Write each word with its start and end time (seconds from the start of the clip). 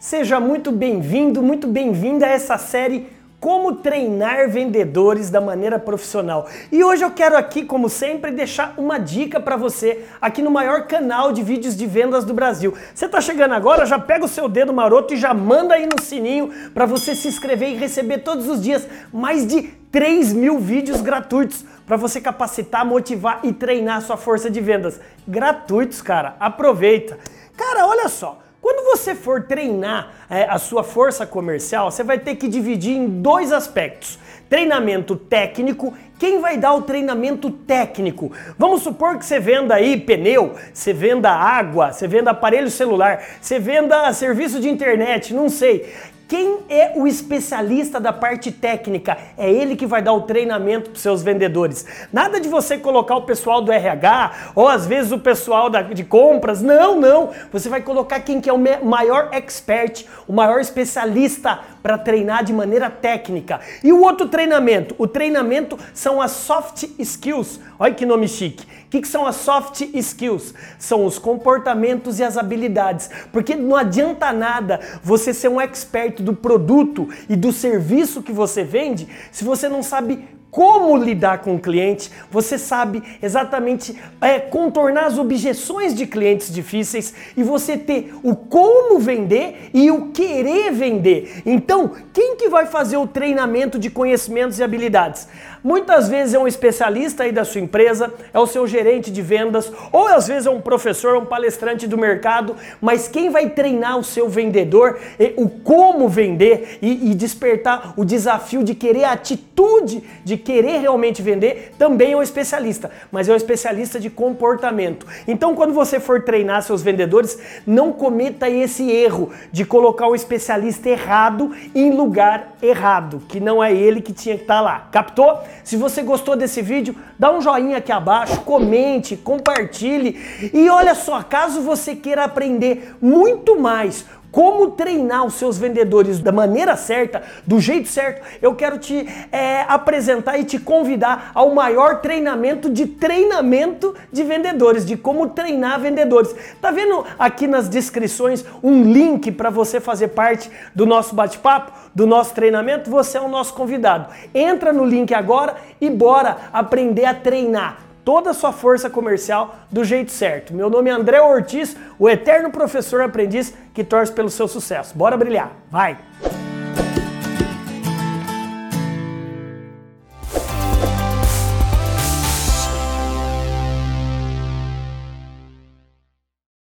Seja 0.00 0.40
muito 0.40 0.72
bem-vindo, 0.72 1.42
muito 1.42 1.66
bem-vinda 1.66 2.24
a 2.24 2.30
essa 2.30 2.56
série 2.56 3.06
Como 3.38 3.74
Treinar 3.74 4.48
Vendedores 4.48 5.28
da 5.28 5.42
Maneira 5.42 5.78
Profissional. 5.78 6.48
E 6.72 6.82
hoje 6.82 7.04
eu 7.04 7.10
quero 7.10 7.36
aqui, 7.36 7.66
como 7.66 7.86
sempre, 7.90 8.30
deixar 8.30 8.72
uma 8.78 8.96
dica 8.96 9.38
para 9.38 9.58
você 9.58 10.06
aqui 10.18 10.40
no 10.40 10.50
maior 10.50 10.86
canal 10.86 11.32
de 11.32 11.42
vídeos 11.42 11.76
de 11.76 11.84
vendas 11.86 12.24
do 12.24 12.32
Brasil. 12.32 12.74
Você 12.94 13.04
está 13.04 13.20
chegando 13.20 13.52
agora, 13.52 13.84
já 13.84 13.98
pega 13.98 14.24
o 14.24 14.28
seu 14.28 14.48
dedo 14.48 14.72
maroto 14.72 15.12
e 15.12 15.18
já 15.18 15.34
manda 15.34 15.74
aí 15.74 15.84
no 15.86 16.02
sininho 16.02 16.50
para 16.72 16.86
você 16.86 17.14
se 17.14 17.28
inscrever 17.28 17.68
e 17.68 17.76
receber 17.76 18.20
todos 18.20 18.48
os 18.48 18.62
dias 18.62 18.88
mais 19.12 19.46
de 19.46 19.64
3 19.92 20.32
mil 20.32 20.58
vídeos 20.58 21.02
gratuitos 21.02 21.62
para 21.86 21.98
você 21.98 22.22
capacitar, 22.22 22.86
motivar 22.86 23.40
e 23.42 23.52
treinar 23.52 24.00
sua 24.00 24.16
força 24.16 24.48
de 24.48 24.62
vendas. 24.62 24.98
Gratuitos, 25.28 26.00
cara. 26.00 26.36
Aproveita. 26.40 27.18
Cara, 27.54 27.86
olha 27.86 28.08
só. 28.08 28.38
Quando 28.60 28.84
você 28.84 29.14
for 29.14 29.44
treinar 29.44 30.26
é, 30.28 30.44
a 30.44 30.58
sua 30.58 30.84
força 30.84 31.26
comercial, 31.26 31.90
você 31.90 32.04
vai 32.04 32.18
ter 32.18 32.36
que 32.36 32.46
dividir 32.46 32.96
em 32.96 33.08
dois 33.08 33.52
aspectos: 33.52 34.18
treinamento 34.48 35.16
técnico. 35.16 35.94
Quem 36.20 36.38
vai 36.38 36.58
dar 36.58 36.74
o 36.74 36.82
treinamento 36.82 37.50
técnico? 37.50 38.30
Vamos 38.58 38.82
supor 38.82 39.16
que 39.16 39.24
você 39.24 39.40
venda 39.40 39.74
aí 39.74 39.98
pneu, 39.98 40.54
você 40.70 40.92
venda 40.92 41.30
água, 41.30 41.94
você 41.94 42.06
venda 42.06 42.30
aparelho 42.30 42.70
celular, 42.70 43.24
você 43.40 43.58
venda 43.58 44.12
serviço 44.12 44.60
de 44.60 44.68
internet, 44.68 45.32
não 45.32 45.48
sei. 45.48 45.90
Quem 46.30 46.58
é 46.68 46.92
o 46.94 47.08
especialista 47.08 47.98
da 47.98 48.12
parte 48.12 48.52
técnica? 48.52 49.18
É 49.36 49.50
ele 49.50 49.74
que 49.74 49.84
vai 49.84 50.00
dar 50.00 50.12
o 50.12 50.20
treinamento 50.20 50.90
para 50.90 51.00
seus 51.00 51.24
vendedores. 51.24 51.84
Nada 52.12 52.38
de 52.38 52.48
você 52.48 52.78
colocar 52.78 53.16
o 53.16 53.22
pessoal 53.22 53.60
do 53.60 53.72
RH 53.72 54.52
ou 54.54 54.68
às 54.68 54.86
vezes 54.86 55.10
o 55.10 55.18
pessoal 55.18 55.68
da, 55.68 55.82
de 55.82 56.04
compras. 56.04 56.62
Não, 56.62 56.94
não. 56.94 57.30
Você 57.50 57.68
vai 57.68 57.82
colocar 57.82 58.20
quem 58.20 58.40
que 58.40 58.48
é 58.48 58.52
o 58.52 58.84
maior 58.84 59.30
expert, 59.32 60.06
o 60.28 60.32
maior 60.32 60.60
especialista 60.60 61.58
para 61.82 61.98
treinar 61.98 62.44
de 62.44 62.52
maneira 62.52 62.88
técnica. 62.88 63.58
E 63.82 63.92
o 63.92 64.00
outro 64.00 64.28
treinamento? 64.28 64.94
O 64.98 65.08
treinamento 65.08 65.76
são 65.92 66.09
as 66.18 66.30
soft 66.30 66.88
skills. 66.98 67.60
Olha 67.78 67.92
que 67.92 68.06
nome 68.06 68.26
chique. 68.26 68.64
O 68.86 68.88
que, 68.88 69.02
que 69.02 69.08
são 69.08 69.26
as 69.26 69.36
soft 69.36 69.82
skills? 69.92 70.54
São 70.78 71.04
os 71.04 71.18
comportamentos 71.18 72.18
e 72.18 72.24
as 72.24 72.38
habilidades. 72.38 73.10
Porque 73.30 73.54
não 73.54 73.76
adianta 73.76 74.32
nada 74.32 74.80
você 75.02 75.34
ser 75.34 75.48
um 75.48 75.60
expert 75.60 76.22
do 76.22 76.34
produto 76.34 77.06
e 77.28 77.36
do 77.36 77.52
serviço 77.52 78.22
que 78.22 78.32
você 78.32 78.64
vende 78.64 79.06
se 79.30 79.44
você 79.44 79.68
não 79.68 79.82
sabe 79.82 80.26
como 80.50 80.96
lidar 80.96 81.38
com 81.38 81.54
o 81.54 81.60
cliente, 81.60 82.10
você 82.30 82.58
sabe 82.58 83.02
exatamente 83.22 83.96
é, 84.20 84.38
contornar 84.38 85.06
as 85.06 85.18
objeções 85.18 85.94
de 85.94 86.06
clientes 86.06 86.52
difíceis 86.52 87.14
e 87.36 87.42
você 87.42 87.78
ter 87.78 88.14
o 88.22 88.34
como 88.34 88.98
vender 88.98 89.70
e 89.72 89.90
o 89.90 90.10
querer 90.10 90.72
vender. 90.72 91.42
Então, 91.46 91.92
quem 92.12 92.36
que 92.36 92.48
vai 92.48 92.66
fazer 92.66 92.96
o 92.96 93.06
treinamento 93.06 93.78
de 93.78 93.88
conhecimentos 93.90 94.58
e 94.58 94.62
habilidades? 94.62 95.28
Muitas 95.62 96.08
vezes 96.08 96.34
é 96.34 96.38
um 96.38 96.48
especialista 96.48 97.24
aí 97.24 97.32
da 97.32 97.44
sua 97.44 97.60
empresa, 97.60 98.12
é 98.32 98.38
o 98.38 98.46
seu 98.46 98.66
gerente 98.66 99.10
de 99.10 99.20
vendas, 99.20 99.70
ou 99.92 100.08
às 100.08 100.26
vezes 100.26 100.46
é 100.46 100.50
um 100.50 100.60
professor, 100.60 101.16
um 101.16 101.26
palestrante 101.26 101.86
do 101.86 101.98
mercado, 101.98 102.56
mas 102.80 103.06
quem 103.06 103.28
vai 103.28 103.50
treinar 103.50 103.98
o 103.98 104.04
seu 104.04 104.28
vendedor, 104.28 104.98
o 105.36 105.48
como 105.48 106.08
vender 106.08 106.78
e, 106.80 107.10
e 107.10 107.14
despertar 107.14 107.92
o 107.96 108.04
desafio 108.06 108.64
de 108.64 108.74
querer 108.74 109.04
a 109.04 109.12
atitude 109.12 110.02
de 110.24 110.38
querer 110.40 110.78
realmente 110.78 111.22
vender, 111.22 111.74
também 111.78 112.12
é 112.12 112.16
um 112.16 112.22
especialista, 112.22 112.90
mas 113.12 113.28
é 113.28 113.32
um 113.32 113.36
especialista 113.36 114.00
de 114.00 114.10
comportamento. 114.10 115.06
Então, 115.28 115.54
quando 115.54 115.72
você 115.72 116.00
for 116.00 116.22
treinar 116.22 116.62
seus 116.62 116.82
vendedores, 116.82 117.38
não 117.66 117.92
cometa 117.92 118.48
esse 118.48 118.90
erro 118.90 119.30
de 119.52 119.64
colocar 119.64 120.08
o 120.08 120.14
especialista 120.14 120.88
errado 120.88 121.54
em 121.74 121.90
lugar 121.92 122.56
errado, 122.62 123.22
que 123.28 123.40
não 123.40 123.62
é 123.62 123.72
ele 123.72 124.00
que 124.00 124.12
tinha 124.12 124.36
que 124.36 124.42
estar 124.42 124.60
lá. 124.60 124.88
Captou? 124.90 125.38
Se 125.62 125.76
você 125.76 126.02
gostou 126.02 126.36
desse 126.36 126.60
vídeo, 126.60 126.94
dá 127.18 127.30
um 127.30 127.40
joinha 127.40 127.78
aqui 127.78 127.92
abaixo, 127.92 128.40
comente, 128.40 129.16
compartilhe. 129.16 130.50
E 130.52 130.68
olha 130.68 130.94
só, 130.94 131.22
caso 131.22 131.62
você 131.62 131.94
queira 131.94 132.24
aprender 132.24 132.96
muito 133.00 133.58
mais 133.58 134.04
como 134.30 134.72
treinar 134.72 135.24
os 135.24 135.34
seus 135.34 135.58
vendedores 135.58 136.20
da 136.20 136.32
maneira 136.32 136.76
certa, 136.76 137.22
do 137.46 137.60
jeito 137.60 137.88
certo, 137.88 138.26
eu 138.40 138.54
quero 138.54 138.78
te 138.78 139.06
é, 139.32 139.62
apresentar 139.62 140.38
e 140.38 140.44
te 140.44 140.58
convidar 140.58 141.30
ao 141.34 141.54
maior 141.54 142.00
treinamento 142.00 142.70
de 142.70 142.86
treinamento 142.86 143.94
de 144.12 144.22
vendedores, 144.22 144.84
de 144.84 144.96
como 144.96 145.28
treinar 145.28 145.80
vendedores. 145.80 146.34
Tá 146.60 146.70
vendo 146.70 147.04
aqui 147.18 147.46
nas 147.46 147.68
descrições 147.68 148.44
um 148.62 148.82
link 148.82 149.32
para 149.32 149.50
você 149.50 149.80
fazer 149.80 150.08
parte 150.08 150.50
do 150.74 150.86
nosso 150.86 151.14
bate-papo, 151.14 151.72
do 151.94 152.06
nosso 152.06 152.34
treinamento? 152.34 152.90
Você 152.90 153.18
é 153.18 153.20
o 153.20 153.28
nosso 153.28 153.54
convidado. 153.54 154.12
Entra 154.34 154.72
no 154.72 154.84
link 154.84 155.12
agora 155.12 155.56
e 155.80 155.90
bora 155.90 156.36
aprender 156.52 157.04
a 157.04 157.14
treinar 157.14 157.89
toda 158.04 158.30
a 158.30 158.34
sua 158.34 158.52
força 158.52 158.88
comercial 158.88 159.56
do 159.70 159.84
jeito 159.84 160.10
certo. 160.10 160.54
Meu 160.54 160.70
nome 160.70 160.90
é 160.90 160.92
André 160.92 161.20
Ortiz, 161.20 161.76
o 161.98 162.08
eterno 162.08 162.50
professor 162.50 163.02
aprendiz 163.02 163.54
que 163.74 163.84
torce 163.84 164.12
pelo 164.12 164.30
seu 164.30 164.48
sucesso. 164.48 164.96
Bora 164.96 165.16
brilhar, 165.16 165.52
vai! 165.70 165.98